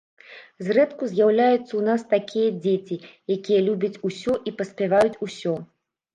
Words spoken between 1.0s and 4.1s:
з'яўляюцца ў нас такія дзеці, якія любяць